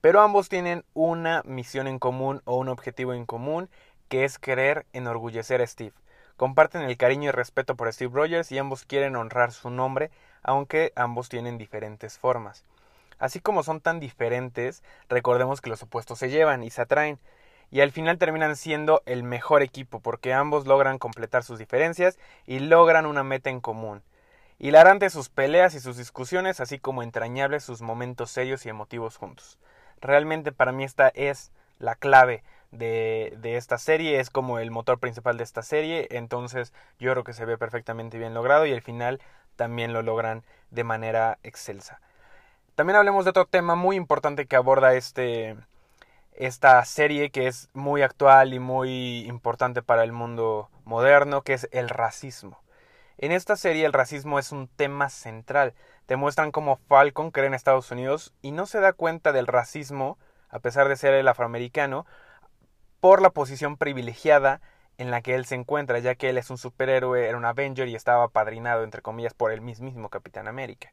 Pero 0.00 0.20
ambos 0.20 0.48
tienen 0.48 0.84
una 0.94 1.42
misión 1.44 1.88
en 1.88 1.98
común 1.98 2.42
o 2.44 2.56
un 2.56 2.68
objetivo 2.68 3.12
en 3.12 3.26
común, 3.26 3.68
que 4.08 4.24
es 4.24 4.38
querer 4.38 4.86
enorgullecer 4.92 5.62
a 5.62 5.66
Steve. 5.66 5.94
Comparten 6.36 6.82
el 6.82 6.96
cariño 6.96 7.30
y 7.30 7.32
respeto 7.32 7.76
por 7.76 7.92
Steve 7.92 8.12
Rogers 8.14 8.52
y 8.52 8.58
ambos 8.58 8.84
quieren 8.84 9.16
honrar 9.16 9.52
su 9.52 9.70
nombre, 9.70 10.10
aunque 10.42 10.92
ambos 10.94 11.28
tienen 11.28 11.58
diferentes 11.58 12.18
formas. 12.18 12.64
Así 13.18 13.40
como 13.40 13.62
son 13.62 13.80
tan 13.80 14.00
diferentes, 14.00 14.82
recordemos 15.08 15.60
que 15.60 15.70
los 15.70 15.82
opuestos 15.82 16.18
se 16.18 16.30
llevan 16.30 16.62
y 16.62 16.70
se 16.70 16.82
atraen 16.82 17.18
y 17.70 17.80
al 17.80 17.90
final 17.90 18.18
terminan 18.18 18.56
siendo 18.56 19.02
el 19.06 19.22
mejor 19.22 19.62
equipo 19.62 20.00
porque 20.00 20.32
ambos 20.32 20.66
logran 20.66 20.98
completar 20.98 21.42
sus 21.42 21.58
diferencias 21.58 22.18
y 22.46 22.60
logran 22.60 23.06
una 23.06 23.24
meta 23.24 23.50
en 23.50 23.60
común. 23.60 24.02
Hilarante 24.58 25.10
sus 25.10 25.28
peleas 25.28 25.74
y 25.74 25.80
sus 25.80 25.96
discusiones, 25.96 26.60
así 26.60 26.78
como 26.78 27.02
entrañables 27.02 27.64
sus 27.64 27.82
momentos 27.82 28.30
serios 28.30 28.64
y 28.64 28.70
emotivos 28.70 29.16
juntos. 29.16 29.58
Realmente 30.00 30.52
para 30.52 30.72
mí 30.72 30.84
esta 30.84 31.08
es 31.08 31.50
la 31.78 31.94
clave 31.94 32.42
de, 32.70 33.34
de, 33.38 33.56
esta 33.56 33.78
serie, 33.78 34.18
es 34.20 34.30
como 34.30 34.58
el 34.58 34.70
motor 34.70 34.98
principal 34.98 35.36
de 35.36 35.44
esta 35.44 35.62
serie, 35.62 36.08
entonces 36.10 36.72
yo 36.98 37.12
creo 37.12 37.24
que 37.24 37.32
se 37.32 37.44
ve 37.44 37.58
perfectamente 37.58 38.18
bien 38.18 38.34
logrado 38.34 38.66
y 38.66 38.72
al 38.72 38.82
final 38.82 39.20
también 39.56 39.92
lo 39.92 40.02
logran 40.02 40.42
de 40.70 40.84
manera 40.84 41.38
excelsa. 41.42 42.00
También 42.76 42.96
hablemos 42.96 43.24
de 43.24 43.30
otro 43.30 43.46
tema 43.46 43.74
muy 43.74 43.96
importante 43.96 44.44
que 44.44 44.54
aborda 44.54 44.92
este, 44.92 45.56
esta 46.34 46.84
serie 46.84 47.30
que 47.30 47.46
es 47.46 47.70
muy 47.72 48.02
actual 48.02 48.52
y 48.52 48.58
muy 48.58 49.20
importante 49.26 49.80
para 49.80 50.04
el 50.04 50.12
mundo 50.12 50.68
moderno, 50.84 51.40
que 51.40 51.54
es 51.54 51.68
el 51.72 51.88
racismo. 51.88 52.60
En 53.16 53.32
esta 53.32 53.56
serie 53.56 53.86
el 53.86 53.94
racismo 53.94 54.38
es 54.38 54.52
un 54.52 54.68
tema 54.68 55.08
central. 55.08 55.72
Te 56.04 56.16
muestran 56.16 56.52
cómo 56.52 56.76
Falcon 56.86 57.30
cree 57.30 57.46
en 57.46 57.54
Estados 57.54 57.90
Unidos 57.90 58.34
y 58.42 58.50
no 58.50 58.66
se 58.66 58.80
da 58.80 58.92
cuenta 58.92 59.32
del 59.32 59.46
racismo, 59.46 60.18
a 60.50 60.58
pesar 60.58 60.86
de 60.90 60.96
ser 60.96 61.14
el 61.14 61.28
afroamericano, 61.28 62.04
por 63.00 63.22
la 63.22 63.30
posición 63.30 63.78
privilegiada 63.78 64.60
en 64.98 65.10
la 65.10 65.22
que 65.22 65.34
él 65.34 65.46
se 65.46 65.54
encuentra, 65.54 65.98
ya 66.00 66.14
que 66.14 66.28
él 66.28 66.36
es 66.36 66.50
un 66.50 66.58
superhéroe, 66.58 67.26
era 67.26 67.38
un 67.38 67.46
Avenger 67.46 67.88
y 67.88 67.94
estaba 67.94 68.28
padrinado, 68.28 68.84
entre 68.84 69.00
comillas, 69.00 69.32
por 69.32 69.50
el 69.50 69.62
mismísimo 69.62 70.10
Capitán 70.10 70.46
América. 70.46 70.92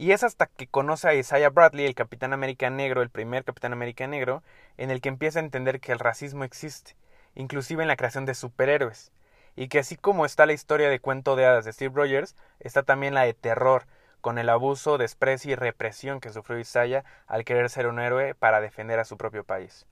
Y 0.00 0.12
es 0.12 0.22
hasta 0.22 0.46
que 0.46 0.68
conoce 0.68 1.08
a 1.08 1.14
Isaiah 1.14 1.50
Bradley, 1.50 1.84
el 1.84 1.96
Capitán 1.96 2.32
América 2.32 2.70
Negro, 2.70 3.02
el 3.02 3.10
primer 3.10 3.42
Capitán 3.42 3.72
América 3.72 4.06
Negro, 4.06 4.44
en 4.76 4.92
el 4.92 5.00
que 5.00 5.08
empieza 5.08 5.40
a 5.40 5.42
entender 5.42 5.80
que 5.80 5.90
el 5.90 5.98
racismo 5.98 6.44
existe, 6.44 6.94
inclusive 7.34 7.82
en 7.82 7.88
la 7.88 7.96
creación 7.96 8.24
de 8.24 8.36
superhéroes, 8.36 9.10
y 9.56 9.66
que 9.66 9.80
así 9.80 9.96
como 9.96 10.24
está 10.24 10.46
la 10.46 10.52
historia 10.52 10.88
de 10.88 11.00
cuento 11.00 11.34
de 11.34 11.46
hadas 11.46 11.64
de 11.64 11.72
Steve 11.72 11.92
Rogers, 11.96 12.36
está 12.60 12.84
también 12.84 13.12
la 13.12 13.22
de 13.22 13.34
terror, 13.34 13.86
con 14.20 14.38
el 14.38 14.50
abuso, 14.50 14.98
desprecio 14.98 15.50
y 15.50 15.56
represión 15.56 16.20
que 16.20 16.32
sufrió 16.32 16.60
Isaiah 16.60 17.04
al 17.26 17.44
querer 17.44 17.68
ser 17.68 17.88
un 17.88 17.98
héroe 17.98 18.36
para 18.36 18.60
defender 18.60 19.00
a 19.00 19.04
su 19.04 19.16
propio 19.16 19.42
país. 19.42 19.84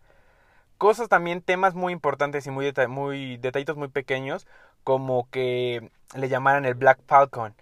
Cosas 0.78 1.08
también, 1.08 1.42
temas 1.42 1.74
muy 1.74 1.92
importantes 1.92 2.46
y 2.46 2.50
muy, 2.52 3.38
detallitos 3.38 3.76
muy 3.76 3.88
pequeños, 3.88 4.46
como 4.84 5.28
que 5.30 5.90
le 6.14 6.28
llamaran 6.28 6.64
el 6.64 6.74
Black 6.74 7.00
Falcon, 7.08 7.56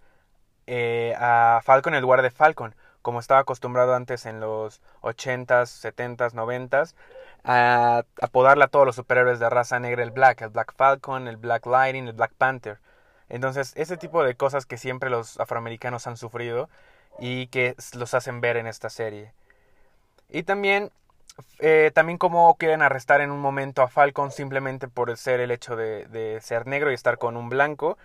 eh, 0.67 1.15
a 1.19 1.61
Falcon 1.65 1.95
en 1.95 2.03
lugar 2.03 2.23
de 2.23 2.31
Falcon, 2.31 2.75
como 3.03 3.21
estaba 3.21 3.41
acostumbrado 3.41 3.95
antes 3.95 4.27
en 4.27 4.41
los 4.41 4.81
80s, 5.03 5.67
70s, 5.67 6.33
90s, 6.33 6.95
a 7.45 8.05
apodarle 8.23 8.65
a 8.65 8.69
todos 8.69 8.87
los 8.87 8.97
superhéroes 8.97 9.39
de 9.39 9.51
raza 9.51 9.79
negra 9.79 10.03
el 10.03 10.11
Black, 10.11 10.41
el 10.43 10.49
Black 10.49 10.75
Falcon, 10.75 11.29
el 11.29 11.37
Black 11.37 11.67
Lightning, 11.67 12.09
el 12.09 12.15
Black 12.15 12.33
Panther. 12.39 12.79
Entonces, 13.29 13.73
ese 13.77 13.97
tipo 13.97 14.25
de 14.25 14.35
cosas 14.37 14.65
que 14.65 14.79
siempre 14.79 15.11
los 15.11 15.39
afroamericanos 15.39 16.07
han 16.07 16.17
sufrido 16.17 16.69
y 17.19 17.49
que 17.49 17.77
los 17.95 18.15
hacen 18.15 18.41
ver 18.41 18.57
en 18.57 18.67
esta 18.67 18.89
serie. 18.89 19.33
Y 20.31 20.45
también, 20.45 20.91
eh, 21.61 21.91
también 21.95 22.17
como 22.19 22.57
quieren 22.57 22.81
arrestar 22.81 23.21
en 23.21 23.31
un 23.31 23.41
momento 23.41 23.83
a 23.83 23.89
Falcon 23.89 24.31
simplemente 24.31 24.89
por 24.89 25.15
ser 25.17 25.41
el 25.41 25.51
hecho 25.51 25.77
de 25.77 26.39
ser 26.43 26.67
negro 26.67 26.91
y 26.91 26.95
estar 26.95 27.19
con 27.19 27.37
un 27.37 27.51
blanco 27.51 27.99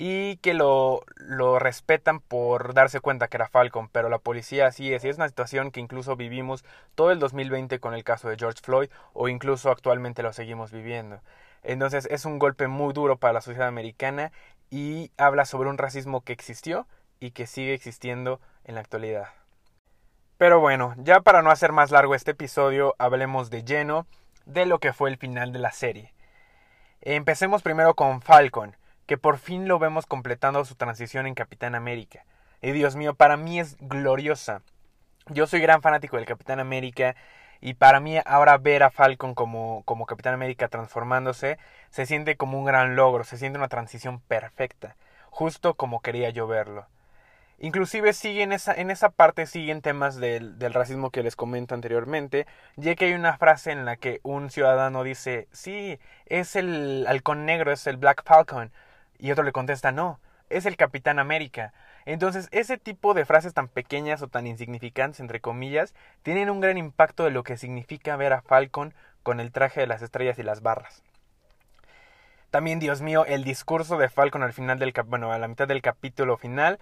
y 0.00 0.36
que 0.36 0.54
lo, 0.54 1.02
lo 1.16 1.58
respetan 1.58 2.20
por 2.20 2.72
darse 2.72 3.00
cuenta 3.00 3.26
que 3.26 3.36
era 3.36 3.48
Falcon, 3.48 3.88
pero 3.88 4.08
la 4.08 4.18
policía 4.18 4.68
así 4.68 4.94
es, 4.94 5.04
y 5.04 5.08
es 5.08 5.16
una 5.16 5.26
situación 5.26 5.72
que 5.72 5.80
incluso 5.80 6.14
vivimos 6.14 6.64
todo 6.94 7.10
el 7.10 7.18
2020 7.18 7.80
con 7.80 7.94
el 7.94 8.04
caso 8.04 8.28
de 8.28 8.36
George 8.36 8.60
Floyd 8.62 8.90
o 9.12 9.28
incluso 9.28 9.70
actualmente 9.72 10.22
lo 10.22 10.32
seguimos 10.32 10.70
viviendo. 10.70 11.20
Entonces 11.64 12.06
es 12.12 12.24
un 12.24 12.38
golpe 12.38 12.68
muy 12.68 12.92
duro 12.94 13.16
para 13.16 13.32
la 13.32 13.40
sociedad 13.40 13.66
americana 13.66 14.30
y 14.70 15.10
habla 15.18 15.44
sobre 15.44 15.68
un 15.68 15.78
racismo 15.78 16.20
que 16.20 16.32
existió 16.32 16.86
y 17.18 17.32
que 17.32 17.48
sigue 17.48 17.74
existiendo 17.74 18.40
en 18.64 18.76
la 18.76 18.82
actualidad. 18.82 19.26
Pero 20.36 20.60
bueno, 20.60 20.94
ya 20.98 21.22
para 21.22 21.42
no 21.42 21.50
hacer 21.50 21.72
más 21.72 21.90
largo 21.90 22.14
este 22.14 22.30
episodio, 22.30 22.94
hablemos 22.98 23.50
de 23.50 23.64
lleno 23.64 24.06
de 24.46 24.64
lo 24.64 24.78
que 24.78 24.92
fue 24.92 25.10
el 25.10 25.16
final 25.16 25.52
de 25.52 25.58
la 25.58 25.72
serie. 25.72 26.14
Empecemos 27.00 27.62
primero 27.62 27.94
con 27.94 28.22
Falcon 28.22 28.77
que 29.08 29.16
por 29.16 29.38
fin 29.38 29.66
lo 29.66 29.78
vemos 29.78 30.04
completando 30.04 30.62
su 30.66 30.74
transición 30.74 31.26
en 31.26 31.34
Capitán 31.34 31.74
América. 31.74 32.26
Y 32.60 32.72
Dios 32.72 32.94
mío, 32.94 33.14
para 33.14 33.38
mí 33.38 33.58
es 33.58 33.78
gloriosa. 33.80 34.60
Yo 35.28 35.46
soy 35.46 35.60
gran 35.60 35.80
fanático 35.80 36.18
del 36.18 36.26
Capitán 36.26 36.60
América 36.60 37.16
y 37.62 37.72
para 37.72 38.00
mí 38.00 38.18
ahora 38.26 38.58
ver 38.58 38.82
a 38.82 38.90
Falcon 38.90 39.34
como, 39.34 39.82
como 39.86 40.04
Capitán 40.04 40.34
América 40.34 40.68
transformándose 40.68 41.58
se 41.88 42.04
siente 42.04 42.36
como 42.36 42.58
un 42.58 42.66
gran 42.66 42.96
logro, 42.96 43.24
se 43.24 43.38
siente 43.38 43.58
una 43.58 43.68
transición 43.68 44.20
perfecta, 44.20 44.94
justo 45.30 45.72
como 45.72 46.02
quería 46.02 46.28
yo 46.28 46.46
verlo. 46.46 46.86
Inclusive 47.60 48.12
sigue 48.12 48.42
en 48.42 48.52
esa, 48.52 48.74
en 48.74 48.90
esa 48.90 49.08
parte 49.08 49.46
siguen 49.46 49.80
temas 49.80 50.16
del, 50.16 50.58
del, 50.58 50.74
racismo 50.74 51.10
que 51.10 51.22
les 51.22 51.34
comento 51.34 51.74
anteriormente, 51.74 52.46
ya 52.76 52.94
que 52.94 53.06
hay 53.06 53.14
una 53.14 53.38
frase 53.38 53.72
en 53.72 53.86
la 53.86 53.96
que 53.96 54.20
un 54.22 54.50
ciudadano 54.50 55.02
dice, 55.02 55.48
sí, 55.50 55.98
es 56.26 56.56
el 56.56 57.06
halcón 57.08 57.46
negro, 57.46 57.72
es 57.72 57.86
el 57.86 57.96
Black 57.96 58.22
Falcon, 58.24 58.70
y 59.18 59.30
otro 59.30 59.44
le 59.44 59.52
contesta, 59.52 59.92
no, 59.92 60.20
es 60.50 60.66
el 60.66 60.76
Capitán 60.76 61.18
América. 61.18 61.72
Entonces, 62.06 62.48
ese 62.52 62.78
tipo 62.78 63.14
de 63.14 63.24
frases 63.24 63.54
tan 63.54 63.68
pequeñas 63.68 64.22
o 64.22 64.28
tan 64.28 64.46
insignificantes, 64.46 65.20
entre 65.20 65.40
comillas, 65.40 65.94
tienen 66.22 66.50
un 66.50 66.60
gran 66.60 66.78
impacto 66.78 67.24
de 67.24 67.30
lo 67.30 67.42
que 67.42 67.56
significa 67.56 68.16
ver 68.16 68.32
a 68.32 68.42
Falcon 68.42 68.94
con 69.22 69.40
el 69.40 69.52
traje 69.52 69.80
de 69.80 69.86
las 69.86 70.02
estrellas 70.02 70.38
y 70.38 70.42
las 70.42 70.62
barras. 70.62 71.02
También, 72.50 72.78
Dios 72.78 73.02
mío, 73.02 73.26
el 73.26 73.44
discurso 73.44 73.98
de 73.98 74.08
Falcon 74.08 74.42
al 74.42 74.54
final 74.54 74.78
del 74.78 74.94
bueno, 75.04 75.32
a 75.32 75.38
la 75.38 75.48
mitad 75.48 75.68
del 75.68 75.82
capítulo 75.82 76.38
final 76.38 76.78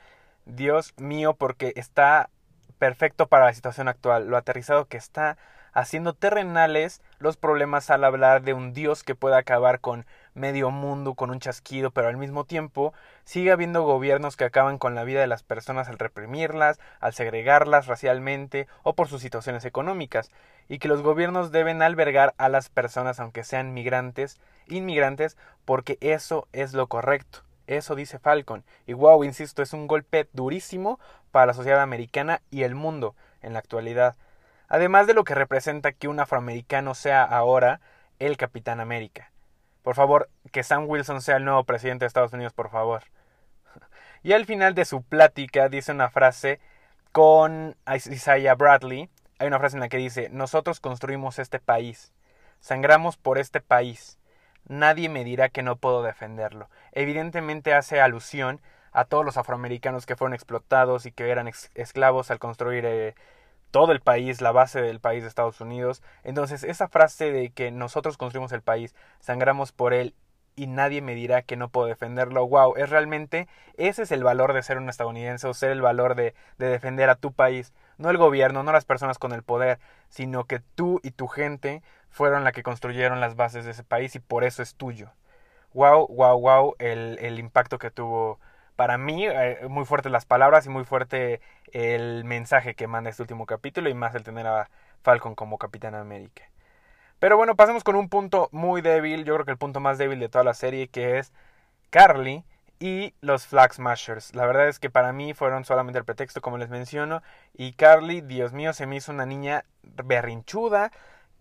Dios 0.47 0.95
mío, 0.97 1.35
porque 1.35 1.73
está 1.75 2.31
perfecto 2.79 3.27
para 3.27 3.47
la 3.47 3.55
situación 3.55 3.89
actual, 3.89 4.29
lo 4.29 4.37
aterrizado 4.37 4.87
que 4.87 4.97
está, 4.97 5.37
haciendo 5.73 6.15
terrenales 6.15 7.03
los 7.19 7.37
problemas 7.37 7.91
al 7.91 8.05
hablar 8.05 8.43
de 8.43 8.55
un 8.55 8.73
Dios 8.73 9.03
que 9.03 9.15
pueda 9.15 9.39
acabar 9.39 9.81
con 9.81 10.07
medio 10.37 10.71
mundo 10.71 11.15
con 11.15 11.31
un 11.31 11.41
chasquido, 11.41 11.91
pero 11.91 12.09
al 12.09 12.17
mismo 12.17 12.45
tiempo 12.45 12.95
sigue 13.25 13.51
habiendo 13.51 13.83
gobiernos 13.83 14.37
que 14.37 14.45
acaban 14.45 14.79
con 14.79 14.95
la 14.95 15.03
vida 15.03 15.21
de 15.21 15.27
las 15.27 15.43
personas 15.43 15.89
al 15.89 15.99
reprimirlas, 15.99 16.79
al 17.01 17.15
segregarlas 17.15 17.87
racialmente 17.87 18.69
o 18.85 18.95
por 18.95 19.09
sus 19.09 19.23
situaciones 19.23 19.65
económicas, 19.65 20.31
y 20.69 20.79
que 20.79 20.89
los 20.89 21.03
gobiernos 21.03 21.51
deben 21.51 21.83
albergar 21.83 22.35
a 22.39 22.49
las 22.49 22.69
personas 22.69 23.19
aunque 23.19 23.45
sean 23.45 23.75
migrantes, 23.75 24.39
inmigrantes, 24.69 25.37
porque 25.65 25.99
eso 26.01 26.47
es 26.53 26.75
lo 26.75 26.87
correcto. 26.87 27.41
Eso 27.67 27.97
dice 27.97 28.19
Falcon. 28.19 28.65
Y 28.87 28.93
wow, 28.93 29.25
insisto, 29.25 29.63
es 29.63 29.73
un 29.73 29.87
golpe 29.89 30.29
durísimo 30.33 31.01
para 31.33 31.47
la 31.47 31.55
sociedad 31.55 31.81
americana 31.81 32.41
y 32.51 32.63
el 32.63 32.75
mundo 32.75 33.17
en 33.43 33.55
la 33.55 33.59
actualidad. 33.59 34.17
Además 34.69 35.07
de 35.07 35.15
lo 35.15 35.25
que 35.25 35.35
representa 35.35 35.93
que 35.93 36.09
un 36.09 36.21
afroamericano 36.21 36.95
sea 36.95 37.25
ahora 37.25 37.81
el 38.19 38.37
Capitán 38.37 38.81
América. 38.81 39.31
Por 39.87 39.95
favor, 39.95 40.29
que 40.51 40.65
Sam 40.65 40.87
Wilson 40.89 41.23
sea 41.23 41.37
el 41.37 41.45
nuevo 41.45 41.63
presidente 41.63 42.03
de 42.03 42.09
Estados 42.09 42.33
Unidos, 42.33 42.53
por 42.53 42.71
favor. 42.71 43.05
Y 44.25 44.33
al 44.33 44.45
final 44.45 44.75
de 44.75 44.85
su 44.85 45.05
plática 45.05 45.69
dice 45.69 45.93
una 45.93 46.11
frase 46.11 46.59
con 47.13 47.77
Isaiah 47.95 48.57
Bradley. 48.57 49.09
Hay 49.39 49.47
una 49.47 49.61
frase 49.61 49.77
en 49.77 49.81
la 49.83 49.89
que 49.89 49.99
dice, 49.99 50.29
nosotros 50.31 50.81
construimos 50.81 51.39
este 51.39 51.61
país, 51.61 52.13
sangramos 52.59 53.17
por 53.17 53.39
este 53.39 53.61
país, 53.61 54.19
nadie 54.67 55.09
me 55.09 55.23
dirá 55.23 55.51
que 55.51 55.63
no 55.63 55.77
puedo 55.77 56.03
defenderlo. 56.03 56.69
Evidentemente 56.91 57.73
hace 57.73 58.01
alusión 58.01 58.61
a 58.91 59.05
todos 59.05 59.25
los 59.25 59.37
afroamericanos 59.37 60.05
que 60.05 60.17
fueron 60.17 60.35
explotados 60.35 61.07
y 61.07 61.13
que 61.13 61.31
eran 61.31 61.49
esclavos 61.77 62.33
al 62.33 62.41
construir 62.41 62.85
eh, 62.87 63.15
todo 63.77 63.93
el 63.93 64.01
país, 64.01 64.41
la 64.41 64.53
base 64.53 64.81
del 64.81 65.01
país 65.01 65.23
de 65.23 65.29
Estados 65.29 65.61
Unidos. 65.61 66.03
Entonces, 66.25 66.65
esa 66.65 66.89
frase 66.89 67.31
de 67.31 67.51
que 67.51 67.71
nosotros 67.71 68.17
construimos 68.17 68.51
el 68.53 68.63
país, 68.63 68.95
sangramos 69.21 69.73
por 69.73 69.93
él 69.93 70.15
y 70.55 70.67
nadie 70.67 71.03
me 71.03 71.15
dirá 71.15 71.43
que 71.43 71.57
no 71.57 71.69
puedo 71.69 71.87
defenderlo. 71.87 72.49
Wow, 72.49 72.77
es 72.77 72.89
realmente 72.89 73.49
ese 73.77 74.05
es 74.05 74.13
el 74.13 74.25
valor 74.25 74.55
de 74.55 74.63
ser 74.63 74.79
un 74.79 74.89
estadounidense 74.89 75.47
o 75.47 75.53
ser 75.53 75.73
el 75.73 75.83
valor 75.83 76.15
de, 76.15 76.35
de 76.57 76.69
defender 76.69 77.11
a 77.11 77.17
tu 77.17 77.35
país. 77.35 77.75
No 77.99 78.09
el 78.09 78.17
gobierno, 78.17 78.63
no 78.63 78.73
las 78.73 78.87
personas 78.87 79.19
con 79.19 79.33
el 79.33 79.43
poder, 79.43 79.79
sino 80.09 80.45
que 80.45 80.61
tú 80.61 80.99
y 81.03 81.11
tu 81.11 81.29
gente 81.29 81.83
fueron 82.09 82.45
la 82.45 82.53
que 82.53 82.63
construyeron 82.63 83.21
las 83.21 83.37
bases 83.37 83.67
de 83.67 83.73
ese 83.73 83.85
país 83.85 84.15
y 84.15 84.21
por 84.21 84.45
eso 84.45 84.63
es 84.63 84.75
tuyo. 84.75 85.11
Wow, 85.75 86.07
wow, 86.09 86.41
wow, 86.41 86.75
el 86.79 87.39
impacto 87.39 87.79
que 87.79 87.91
tuvo 87.91 88.41
para 88.77 88.99
mí, 88.99 89.27
eh, 89.27 89.59
muy 89.69 89.85
fuertes 89.85 90.13
las 90.13 90.27
palabras 90.27 90.67
y 90.67 90.69
muy 90.69 90.85
fuerte 90.85 91.41
el 91.73 92.25
mensaje 92.25 92.75
que 92.75 92.87
manda 92.87 93.11
este 93.11 93.23
último 93.23 93.47
capítulo 93.47 93.89
y 93.89 93.95
más 93.95 94.15
el 94.15 94.23
tener 94.23 94.47
a 94.47 94.69
Falcon 95.03 95.35
como 95.35 95.59
Capitán 95.59 95.95
América. 95.95 96.45
Pero 97.19 97.37
bueno, 97.39 97.57
pasemos 97.57 97.83
con 97.83 97.97
un 97.97 98.09
punto 98.09 98.49
muy 98.53 98.83
débil, 98.83 99.25
yo 99.25 99.35
creo 99.35 99.47
que 99.47 99.53
el 99.53 99.59
punto 99.59 99.81
más 99.81 99.97
débil 99.97 100.21
de 100.21 100.29
toda 100.29 100.45
la 100.45 100.55
serie, 100.55 100.89
que 100.89 101.19
es 101.19 101.33
Carly 101.91 102.45
y 102.79 103.15
los 103.23 103.47
Flag 103.47 103.73
Smashers. 103.73 104.35
La 104.35 104.47
verdad 104.47 104.69
es 104.69 104.79
que 104.79 104.91
para 104.91 105.13
mí 105.13 105.33
fueron 105.33 105.65
solamente 105.65 105.99
el 105.99 106.05
pretexto, 106.05 106.43
como 106.43 106.59
les 106.59 106.69
menciono, 106.69 107.23
y 107.55 107.73
Carly, 107.73 108.21
Dios 108.21 108.53
mío, 108.53 108.75
se 108.75 108.87
me 108.87 108.97
hizo 108.97 109.13
una 109.13 109.25
niña 109.25 109.65
berrinchuda, 109.83 110.93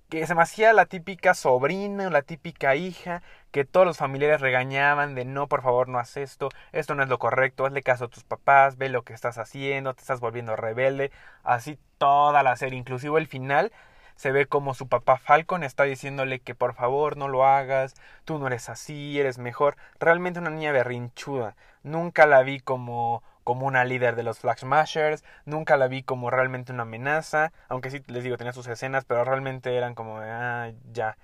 que 0.09 0.25
se 0.27 0.35
me 0.35 0.43
la 0.74 0.85
típica 0.85 1.33
sobrina 1.33 2.09
la 2.09 2.21
típica 2.21 2.75
hija 2.75 3.24
que 3.51 3.65
todos 3.65 3.85
los 3.85 3.97
familiares 3.97 4.41
regañaban 4.41 5.15
de 5.15 5.25
no, 5.25 5.47
por 5.47 5.62
favor, 5.62 5.88
no 5.88 5.97
haz 6.00 6.17
esto, 6.17 6.50
esto 6.74 6.93
no 6.95 7.03
es 7.03 7.09
lo 7.09 7.19
correcto, 7.19 7.65
hazle 7.65 7.83
caso 7.83 8.05
a 8.05 8.09
tus 8.09 8.24
papás, 8.24 8.77
ve 8.77 8.89
lo 8.89 9.03
que 9.03 9.13
estás 9.13 9.38
haciendo, 9.38 9.93
te 9.93 10.01
estás 10.01 10.19
volviendo 10.19 10.55
rebelde, 10.55 11.12
así 11.43 11.79
toda 11.97 12.43
la 12.43 12.55
serie, 12.57 12.77
inclusive 12.77 13.19
el 13.19 13.27
final 13.27 13.71
se 14.15 14.31
ve 14.31 14.45
como 14.45 14.74
su 14.74 14.88
papá 14.88 15.17
Falcon 15.17 15.63
está 15.63 15.83
diciéndole 15.83 16.39
que 16.39 16.55
por 16.55 16.74
favor 16.74 17.17
no 17.17 17.27
lo 17.27 17.45
hagas, 17.45 17.95
tú 18.24 18.39
no 18.39 18.47
eres 18.47 18.69
así, 18.69 19.19
eres 19.19 19.38
mejor, 19.38 19.75
realmente 20.00 20.39
una 20.39 20.50
niña 20.50 20.71
berrinchuda, 20.71 21.55
nunca 21.83 22.25
la 22.25 22.41
vi 22.43 22.59
como 22.59 23.24
como 23.46 23.68
una 23.68 23.86
líder 23.86 24.16
de 24.18 24.24
los 24.24 24.40
Flag 24.40 24.60
Smashers, 24.60 25.24
nunca 25.46 25.78
la 25.78 25.88
vi 25.88 26.04
como 26.04 26.32
realmente 26.32 26.74
una 26.74 26.82
amenaza, 26.82 27.54
aunque 27.70 27.92
sí 27.92 28.02
les 28.08 28.24
digo 28.24 28.38
tenía 28.38 28.54
sus 28.54 28.68
escenas, 28.68 29.06
pero 29.06 29.24
realmente 29.24 29.78
eran 29.78 29.96
como 29.96 30.18
ah, 30.20 30.72
ya. 30.92 31.18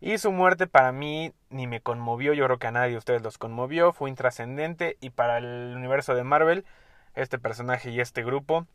Y 0.00 0.18
su 0.18 0.32
muerte 0.32 0.66
para 0.66 0.92
mí 0.92 1.32
ni 1.48 1.66
me 1.68 1.80
conmovió, 1.80 2.34
yo 2.34 2.44
creo 2.46 2.58
que 2.58 2.66
a 2.66 2.72
nadie 2.72 2.92
de 2.92 2.98
ustedes 2.98 3.22
los 3.22 3.38
conmovió, 3.38 3.92
fue 3.92 4.10
intrascendente 4.10 4.96
y 5.00 5.10
para 5.10 5.38
el 5.38 5.74
universo 5.76 6.14
de 6.14 6.24
Marvel, 6.24 6.66
este 7.14 7.38
personaje 7.38 7.90
y 7.90 8.00
este 8.00 8.24
grupo 8.24 8.66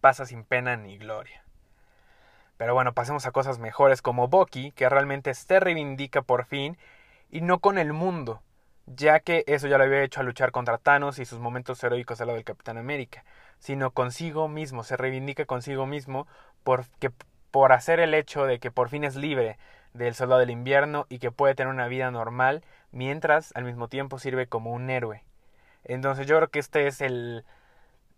pasa 0.00 0.26
sin 0.26 0.44
pena 0.44 0.76
ni 0.76 0.98
gloria. 0.98 1.42
Pero 2.58 2.74
bueno, 2.74 2.92
pasemos 2.92 3.24
a 3.24 3.30
cosas 3.30 3.58
mejores 3.58 4.02
como 4.02 4.28
Bucky, 4.28 4.72
que 4.72 4.88
realmente 4.90 5.32
se 5.32 5.60
reivindica 5.60 6.20
por 6.20 6.44
fin 6.44 6.76
y 7.30 7.40
no 7.40 7.60
con 7.60 7.78
el 7.78 7.94
mundo, 7.94 8.42
ya 8.94 9.20
que 9.20 9.44
eso 9.46 9.68
ya 9.68 9.78
lo 9.78 9.84
había 9.84 10.02
hecho 10.02 10.20
a 10.20 10.24
luchar 10.24 10.52
contra 10.52 10.78
Thanos 10.78 11.18
y 11.18 11.24
sus 11.24 11.38
momentos 11.38 11.82
heroicos 11.82 12.20
al 12.20 12.28
lado 12.28 12.36
del 12.36 12.44
Capitán 12.44 12.78
América, 12.78 13.24
sino 13.58 13.90
consigo 13.90 14.48
mismo, 14.48 14.84
se 14.84 14.96
reivindica 14.96 15.44
consigo 15.44 15.86
mismo 15.86 16.26
por, 16.64 16.84
por 17.50 17.72
hacer 17.72 18.00
el 18.00 18.14
hecho 18.14 18.44
de 18.44 18.58
que 18.58 18.70
por 18.70 18.88
fin 18.88 19.04
es 19.04 19.16
libre 19.16 19.58
del 19.94 20.14
soldado 20.14 20.40
del 20.40 20.50
invierno 20.50 21.06
y 21.08 21.18
que 21.18 21.30
puede 21.30 21.54
tener 21.54 21.72
una 21.72 21.88
vida 21.88 22.10
normal, 22.10 22.62
mientras 22.92 23.52
al 23.56 23.64
mismo 23.64 23.88
tiempo 23.88 24.18
sirve 24.18 24.46
como 24.46 24.72
un 24.72 24.90
héroe. 24.90 25.24
Entonces 25.84 26.26
yo 26.26 26.36
creo 26.36 26.48
que 26.48 26.58
este 26.58 26.86
es 26.86 27.00
el, 27.00 27.44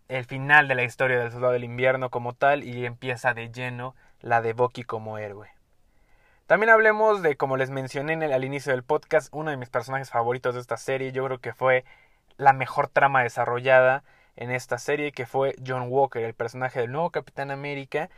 el 0.09 0.25
final 0.25 0.67
de 0.67 0.75
la 0.75 0.83
historia 0.83 1.19
del 1.19 1.31
soldado 1.31 1.53
del 1.53 1.63
invierno 1.63 2.09
como 2.09 2.33
tal 2.33 2.63
y 2.63 2.85
empieza 2.85 3.33
de 3.33 3.51
lleno 3.51 3.95
la 4.19 4.41
de 4.41 4.53
Bucky 4.53 4.83
como 4.83 5.17
héroe. 5.17 5.49
También 6.47 6.69
hablemos 6.69 7.21
de, 7.21 7.37
como 7.37 7.57
les 7.57 7.69
mencioné 7.69 8.13
al 8.33 8.43
inicio 8.43 8.73
del 8.73 8.83
podcast, 8.83 9.29
uno 9.31 9.51
de 9.51 9.57
mis 9.57 9.69
personajes 9.69 10.09
favoritos 10.09 10.53
de 10.53 10.61
esta 10.61 10.77
serie. 10.77 11.11
Yo 11.11 11.25
creo 11.25 11.39
que 11.39 11.53
fue 11.53 11.85
la 12.37 12.53
mejor 12.53 12.87
trama 12.87 13.23
desarrollada 13.23 14.03
en 14.35 14.51
esta 14.51 14.77
serie, 14.77 15.11
que 15.11 15.25
fue 15.25 15.55
John 15.65 15.87
Walker, 15.89 16.23
el 16.23 16.33
personaje 16.33 16.79
del 16.79 16.91
nuevo 16.91 17.09
Capitán 17.11 17.51
América, 17.51 18.09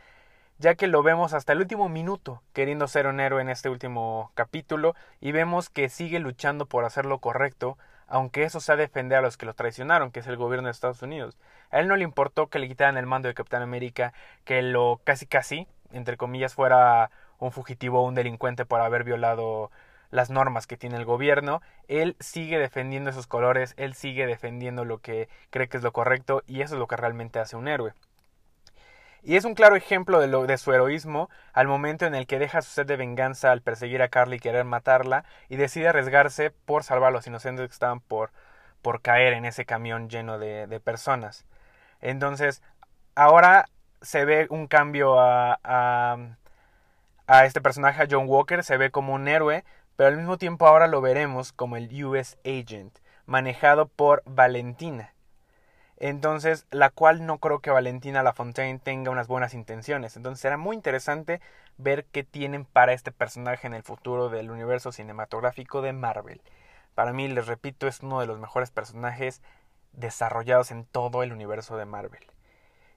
ya 0.58 0.74
que 0.74 0.86
lo 0.86 1.02
vemos 1.02 1.34
hasta 1.34 1.52
el 1.52 1.60
último 1.60 1.88
minuto 1.88 2.42
queriendo 2.52 2.88
ser 2.88 3.06
un 3.06 3.20
héroe 3.20 3.42
en 3.42 3.48
este 3.48 3.68
último 3.68 4.30
capítulo 4.34 4.94
y 5.20 5.32
vemos 5.32 5.68
que 5.68 5.88
sigue 5.88 6.20
luchando 6.20 6.66
por 6.66 6.84
hacer 6.84 7.06
lo 7.06 7.18
correcto, 7.18 7.76
aunque 8.06 8.44
eso 8.44 8.60
sea 8.60 8.76
defender 8.76 9.18
a 9.18 9.22
los 9.22 9.36
que 9.36 9.46
lo 9.46 9.54
traicionaron, 9.54 10.10
que 10.10 10.20
es 10.20 10.26
el 10.26 10.36
gobierno 10.36 10.68
de 10.68 10.72
Estados 10.72 11.02
Unidos. 11.02 11.36
A 11.70 11.80
él 11.80 11.88
no 11.88 11.96
le 11.96 12.04
importó 12.04 12.48
que 12.48 12.58
le 12.58 12.68
quitaran 12.68 12.96
el 12.96 13.06
mando 13.06 13.28
de 13.28 13.34
Capitán 13.34 13.62
América, 13.62 14.12
que 14.44 14.62
lo 14.62 15.00
casi 15.04 15.26
casi, 15.26 15.66
entre 15.92 16.16
comillas, 16.16 16.54
fuera 16.54 17.10
un 17.38 17.52
fugitivo 17.52 18.00
o 18.00 18.06
un 18.06 18.14
delincuente 18.14 18.64
por 18.64 18.80
haber 18.80 19.04
violado 19.04 19.70
las 20.14 20.30
normas 20.30 20.66
que 20.66 20.76
tiene 20.76 20.96
el 20.96 21.04
gobierno, 21.04 21.60
él 21.88 22.16
sigue 22.20 22.58
defendiendo 22.58 23.10
esos 23.10 23.26
colores, 23.26 23.74
él 23.76 23.94
sigue 23.94 24.26
defendiendo 24.26 24.84
lo 24.84 24.98
que 24.98 25.28
cree 25.50 25.68
que 25.68 25.76
es 25.76 25.82
lo 25.82 25.92
correcto 25.92 26.42
y 26.46 26.62
eso 26.62 26.74
es 26.76 26.78
lo 26.78 26.86
que 26.86 26.96
realmente 26.96 27.40
hace 27.40 27.56
un 27.56 27.68
héroe. 27.68 27.94
Y 29.24 29.36
es 29.36 29.44
un 29.44 29.54
claro 29.54 29.74
ejemplo 29.74 30.20
de, 30.20 30.58
su 30.58 30.72
heroísmo 30.72 31.30
al 31.52 31.66
momento 31.66 32.04
en 32.06 32.14
el 32.14 32.26
que 32.26 32.38
deja 32.38 32.62
su 32.62 32.70
sed 32.70 32.86
de 32.86 32.96
venganza 32.96 33.50
al 33.50 33.62
perseguir 33.62 34.02
a 34.02 34.08
Carly 34.08 34.36
y 34.36 34.40
querer 34.40 34.64
matarla 34.64 35.24
y 35.48 35.56
decide 35.56 35.88
arriesgarse 35.88 36.50
por 36.50 36.84
salvar 36.84 37.08
a 37.08 37.12
los 37.12 37.26
inocentes 37.26 37.66
que 37.66 37.72
estaban 37.72 38.00
por, 38.00 38.30
por 38.82 39.00
caer 39.00 39.32
en 39.32 39.46
ese 39.46 39.64
camión 39.64 40.10
lleno 40.10 40.38
de, 40.38 40.80
personas. 40.84 41.46
Entonces, 42.02 42.62
ahora 43.14 43.64
se 44.02 44.26
ve 44.26 44.46
un 44.50 44.66
cambio 44.66 45.18
a 45.18 46.36
a 47.26 47.44
este 47.44 47.60
personaje, 47.60 48.06
John 48.10 48.28
Walker, 48.28 48.62
se 48.62 48.76
ve 48.76 48.90
como 48.90 49.14
un 49.14 49.28
héroe, 49.28 49.64
pero 49.96 50.08
al 50.08 50.16
mismo 50.16 50.38
tiempo 50.38 50.66
ahora 50.66 50.86
lo 50.86 51.00
veremos 51.00 51.52
como 51.52 51.76
el 51.76 52.04
US 52.04 52.36
Agent, 52.44 52.98
manejado 53.26 53.88
por 53.88 54.22
Valentina. 54.26 55.14
Entonces, 55.96 56.66
la 56.70 56.90
cual 56.90 57.24
no 57.24 57.38
creo 57.38 57.60
que 57.60 57.70
Valentina 57.70 58.22
Lafontaine 58.22 58.78
tenga 58.78 59.10
unas 59.10 59.28
buenas 59.28 59.54
intenciones. 59.54 60.16
Entonces, 60.16 60.40
será 60.40 60.56
muy 60.56 60.76
interesante 60.76 61.40
ver 61.78 62.04
qué 62.06 62.24
tienen 62.24 62.64
para 62.64 62.92
este 62.92 63.12
personaje 63.12 63.66
en 63.66 63.74
el 63.74 63.82
futuro 63.82 64.28
del 64.28 64.50
universo 64.50 64.92
cinematográfico 64.92 65.82
de 65.82 65.92
Marvel. 65.92 66.42
Para 66.94 67.12
mí, 67.12 67.28
les 67.28 67.46
repito, 67.46 67.86
es 67.86 68.00
uno 68.00 68.20
de 68.20 68.26
los 68.26 68.38
mejores 68.38 68.70
personajes 68.70 69.40
desarrollados 69.92 70.70
en 70.72 70.84
todo 70.84 71.22
el 71.22 71.32
universo 71.32 71.76
de 71.76 71.86
Marvel. 71.86 72.33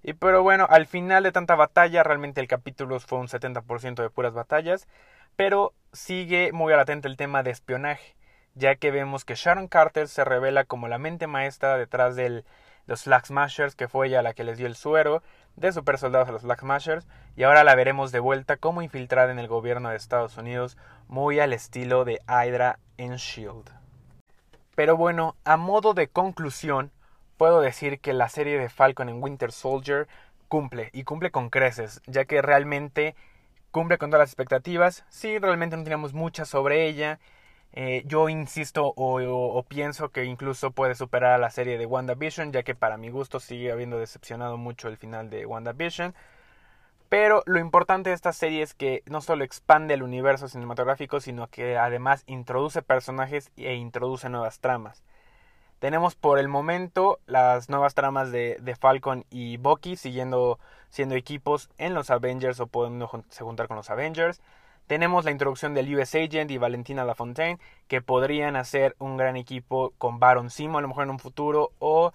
Y 0.07 0.13
pero 0.13 0.41
bueno, 0.41 0.67
al 0.69 0.87
final 0.87 1.23
de 1.23 1.33
tanta 1.33 1.55
batalla, 1.55 2.01
realmente 2.01 2.39
el 2.39 2.47
capítulo 2.47 2.97
fue 3.01 3.19
un 3.19 3.27
70% 3.27 4.01
de 4.01 4.09
puras 4.09 4.33
batallas, 4.33 4.87
pero 5.35 5.73
sigue 5.91 6.53
muy 6.53 6.71
latente 6.71 7.09
el 7.09 7.17
tema 7.17 7.43
de 7.43 7.51
espionaje, 7.51 8.15
ya 8.55 8.75
que 8.75 8.89
vemos 8.89 9.25
que 9.25 9.35
Sharon 9.35 9.67
Carter 9.67 10.07
se 10.07 10.23
revela 10.23 10.63
como 10.63 10.87
la 10.87 10.97
mente 10.97 11.27
maestra 11.27 11.77
detrás 11.77 12.15
de 12.15 12.45
los 12.85 13.03
Flag 13.03 13.25
Smashers, 13.25 13.75
que 13.75 13.89
fue 13.89 14.07
ella 14.07 14.21
la 14.21 14.33
que 14.33 14.45
les 14.45 14.57
dio 14.57 14.67
el 14.67 14.77
suero 14.77 15.23
de 15.57 15.73
super 15.73 15.97
soldados 15.97 16.29
a 16.29 16.31
los 16.31 16.43
Flag 16.43 16.61
Smashers, 16.61 17.05
y 17.35 17.43
ahora 17.43 17.65
la 17.65 17.75
veremos 17.75 18.13
de 18.13 18.21
vuelta 18.21 18.55
como 18.55 18.81
infiltrada 18.81 19.33
en 19.33 19.39
el 19.39 19.49
gobierno 19.49 19.89
de 19.89 19.97
Estados 19.97 20.37
Unidos, 20.37 20.77
muy 21.09 21.41
al 21.41 21.51
estilo 21.51 22.05
de 22.05 22.21
Hydra 22.29 22.79
en 22.95 23.17
Shield. 23.17 23.69
Pero 24.73 24.95
bueno, 24.95 25.35
a 25.43 25.57
modo 25.57 25.93
de 25.93 26.07
conclusión, 26.07 26.93
puedo 27.37 27.61
decir 27.61 27.99
que 27.99 28.13
la 28.13 28.29
serie 28.29 28.59
de 28.59 28.69
Falcon 28.69 29.09
en 29.09 29.21
Winter 29.23 29.51
Soldier 29.51 30.07
cumple 30.47 30.89
y 30.93 31.03
cumple 31.03 31.31
con 31.31 31.49
creces, 31.49 32.01
ya 32.07 32.25
que 32.25 32.41
realmente 32.41 33.15
cumple 33.71 33.97
con 33.97 34.09
todas 34.09 34.23
las 34.23 34.29
expectativas. 34.29 35.05
Sí, 35.09 35.37
realmente 35.39 35.77
no 35.77 35.83
teníamos 35.83 36.13
muchas 36.13 36.49
sobre 36.49 36.87
ella. 36.87 37.19
Eh, 37.73 38.03
yo 38.05 38.29
insisto 38.29 38.93
o, 38.95 39.63
pienso 39.67 40.09
que 40.09 40.23
incluso 40.25 40.71
puede 40.71 40.95
superar 40.95 41.33
a 41.33 41.37
la 41.37 41.51
serie 41.51 41.77
de 41.77 41.85
WandaVision, 41.85 42.51
ya 42.51 42.63
que 42.63 42.75
para 42.75 42.97
mi 42.97 43.09
gusto 43.09 43.39
sigue 43.39 43.71
habiendo 43.71 43.99
decepcionado 43.99 44.57
mucho 44.57 44.87
el 44.87 44.97
final 44.97 45.29
de 45.29 45.45
WandaVision. 45.45 46.15
Pero 47.09 47.43
lo 47.45 47.59
importante 47.59 48.09
de 48.09 48.15
esta 48.15 48.33
serie 48.33 48.63
es 48.63 48.73
que 48.73 49.03
no 49.05 49.21
solo 49.21 49.43
expande 49.43 49.93
el 49.93 50.03
universo 50.03 50.47
cinematográfico, 50.49 51.21
sino 51.21 51.47
que 51.47 51.77
además 51.77 52.23
introduce 52.27 52.81
personajes 52.81 53.51
e 53.57 53.75
introduce 53.75 54.27
nuevas 54.29 54.59
tramas. 54.59 55.03
Tenemos 55.79 56.15
por 56.15 56.39
el 56.39 56.47
momento 56.47 57.19
las 57.27 57.69
nuevas 57.69 57.93
tramas 57.93 58.31
de, 58.31 58.75
Falcon 58.79 59.25
y 59.29 59.57
Bucky 59.57 59.95
siguiendo 59.95 60.59
siendo 60.89 61.13
equipos 61.13 61.69
en 61.77 61.93
los 61.93 62.09
Avengers 62.09 62.59
o 62.59 62.67
pudiendo 62.67 63.07
juntar 63.07 63.67
con 63.67 63.77
los 63.77 63.91
Avengers. 63.91 64.41
Tenemos 64.87 65.23
la 65.25 65.31
introducción 65.31 65.75
del 65.75 65.93
US 65.95 66.15
Agent 66.15 66.49
y 66.49 66.57
Valentina 66.57 67.05
LaFontaine 67.05 67.59
que 67.87 68.01
podrían 68.01 68.55
hacer 68.55 68.95
un 68.97 69.17
gran 69.17 69.35
equipo 69.35 69.93
con 69.99 70.19
Baron 70.19 70.49
Simo 70.49 70.79
a 70.79 70.81
lo 70.81 70.87
mejor 70.87 71.03
en 71.03 71.11
un 71.11 71.19
futuro 71.19 71.71
o 71.77 72.11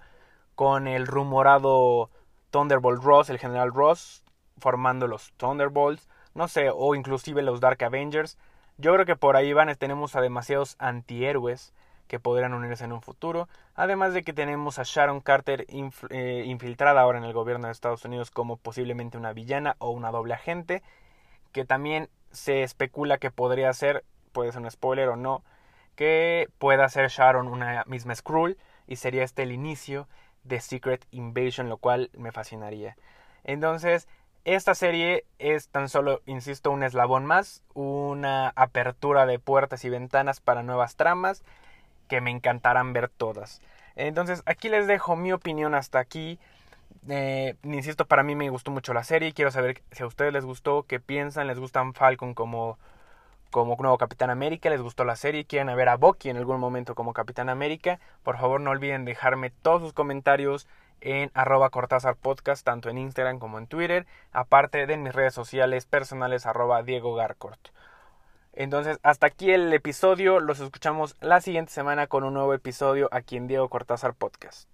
con 0.55 0.87
el 0.87 1.07
rumorado 1.07 2.09
Thunderbolt 2.49 3.01
Ross, 3.01 3.29
el 3.29 3.39
general 3.39 3.73
Ross, 3.73 4.23
formando 4.57 5.07
los 5.07 5.31
Thunderbolts, 5.37 6.09
no 6.33 6.47
sé, 6.47 6.69
o 6.73 6.95
inclusive 6.95 7.41
los 7.43 7.61
Dark 7.61 7.81
Avengers. 7.83 8.37
Yo 8.77 8.93
creo 8.93 9.05
que 9.05 9.15
por 9.15 9.37
ahí 9.37 9.53
van, 9.53 9.73
tenemos 9.77 10.15
a 10.15 10.21
demasiados 10.21 10.75
antihéroes 10.79 11.73
que 12.07 12.19
podrían 12.19 12.53
unirse 12.53 12.85
en 12.85 12.93
un 12.93 13.01
futuro. 13.01 13.47
Además 13.75 14.13
de 14.13 14.23
que 14.23 14.33
tenemos 14.33 14.79
a 14.79 14.83
Sharon 14.83 15.21
Carter 15.21 15.65
eh, 16.09 16.43
infiltrada 16.45 17.01
ahora 17.01 17.17
en 17.17 17.25
el 17.25 17.33
gobierno 17.33 17.67
de 17.67 17.71
Estados 17.71 18.05
Unidos 18.05 18.31
como 18.31 18.57
posiblemente 18.57 19.17
una 19.17 19.33
villana 19.33 19.75
o 19.79 19.91
una 19.91 20.11
doble 20.11 20.33
agente, 20.33 20.83
que 21.51 21.65
también 21.65 22.09
se 22.31 22.63
especula 22.63 23.17
que 23.17 23.31
podría 23.31 23.71
ser, 23.73 24.03
puede 24.31 24.51
ser 24.51 24.61
un 24.61 24.71
spoiler 24.71 25.09
o 25.09 25.15
no, 25.15 25.43
que 25.95 26.49
pueda 26.57 26.89
ser 26.89 27.09
Sharon 27.09 27.47
una 27.47 27.83
misma 27.85 28.15
Skrull 28.15 28.57
y 28.87 28.95
sería 28.97 29.23
este 29.23 29.43
el 29.43 29.51
inicio 29.51 30.07
de 30.43 30.59
Secret 30.59 31.05
Invasion, 31.11 31.69
lo 31.69 31.77
cual 31.77 32.09
me 32.17 32.31
fascinaría. 32.31 32.95
Entonces, 33.43 34.07
esta 34.45 34.75
serie 34.75 35.25
es 35.39 35.69
tan 35.69 35.87
solo, 35.87 36.21
insisto, 36.25 36.69
un 36.71 36.83
eslabón 36.83 37.25
más, 37.25 37.63
una 37.73 38.49
apertura 38.55 39.25
de 39.25 39.39
puertas 39.39 39.85
y 39.85 39.89
ventanas 39.89 40.41
para 40.41 40.63
nuevas 40.63 40.95
tramas 40.95 41.43
que 42.13 42.21
me 42.21 42.29
encantarán 42.29 42.93
ver 42.93 43.09
todas. 43.09 43.59
Entonces 43.95 44.43
aquí 44.45 44.69
les 44.69 44.85
dejo 44.85 45.15
mi 45.15 45.33
opinión 45.33 45.73
hasta 45.73 45.97
aquí. 45.97 46.37
Eh, 47.09 47.55
insisto, 47.63 48.05
para 48.05 48.21
mí 48.21 48.35
me 48.35 48.51
gustó 48.51 48.69
mucho 48.69 48.93
la 48.93 49.03
serie. 49.03 49.33
Quiero 49.33 49.49
saber 49.49 49.81
si 49.91 50.03
a 50.03 50.05
ustedes 50.05 50.31
les 50.31 50.45
gustó, 50.45 50.83
qué 50.83 50.99
piensan, 50.99 51.47
les 51.47 51.57
gustan 51.57 51.95
Falcon 51.95 52.35
como, 52.35 52.77
como 53.49 53.75
nuevo 53.77 53.97
Capitán 53.97 54.29
América, 54.29 54.69
les 54.69 54.79
gustó 54.79 55.05
la 55.05 55.15
serie, 55.15 55.45
quieren 55.45 55.75
ver 55.75 55.89
a 55.89 55.97
Bucky 55.97 56.29
en 56.29 56.37
algún 56.37 56.59
momento 56.59 56.93
como 56.93 57.13
Capitán 57.13 57.49
América. 57.49 57.99
Por 58.21 58.37
favor 58.37 58.61
no 58.61 58.69
olviden 58.69 59.05
dejarme 59.05 59.49
todos 59.49 59.81
sus 59.81 59.93
comentarios 59.93 60.67
en 61.01 61.31
arroba 61.33 61.71
Cortázar 61.71 62.15
Podcast, 62.15 62.63
tanto 62.63 62.89
en 62.89 62.99
Instagram 62.99 63.39
como 63.39 63.57
en 63.57 63.65
Twitter, 63.65 64.05
aparte 64.33 64.85
de 64.85 64.97
mis 64.97 65.13
redes 65.13 65.33
sociales 65.33 65.87
personales 65.87 66.45
arroba 66.45 66.83
Diego 66.83 67.15
Garcort. 67.15 67.69
Entonces, 68.53 68.99
hasta 69.03 69.27
aquí 69.27 69.51
el 69.51 69.73
episodio. 69.73 70.39
Los 70.39 70.59
escuchamos 70.59 71.15
la 71.21 71.41
siguiente 71.41 71.71
semana 71.71 72.07
con 72.07 72.23
un 72.23 72.33
nuevo 72.33 72.53
episodio 72.53 73.09
aquí 73.11 73.35
en 73.35 73.47
Diego 73.47 73.69
Cortázar 73.69 74.13
Podcast. 74.13 74.67